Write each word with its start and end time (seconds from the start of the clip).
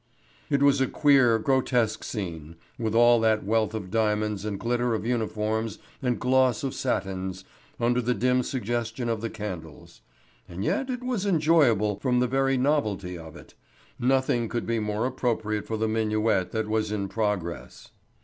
It 0.49 0.63
was 0.63 0.81
a 0.81 0.87
queer, 0.87 1.37
grotesque 1.37 2.03
scene, 2.03 2.55
with 2.79 2.95
all 2.95 3.19
that 3.19 3.43
wealth 3.43 3.75
of 3.75 3.91
diamonds 3.91 4.45
and 4.45 4.59
glitter 4.59 4.95
of 4.95 5.05
uniforms 5.05 5.77
and 6.01 6.19
gloss 6.19 6.63
of 6.63 6.73
satins, 6.73 7.43
under 7.79 8.01
the 8.01 8.15
dim 8.15 8.41
suggestion 8.41 9.09
of 9.09 9.21
the 9.21 9.29
candles. 9.29 10.01
And 10.49 10.63
yet 10.63 10.89
it 10.89 11.03
was 11.03 11.27
enjoyable 11.27 11.99
from 11.99 12.19
the 12.19 12.25
very 12.25 12.57
novelty 12.57 13.15
of 13.15 13.35
it. 13.35 13.53
Nothing 13.99 14.49
could 14.49 14.65
be 14.65 14.79
more 14.79 15.05
appropriate 15.05 15.67
for 15.67 15.77
the 15.77 15.87
minuet 15.87 16.51
that 16.51 16.67
was 16.67 16.91
in 16.91 17.07
progress. 17.07 17.89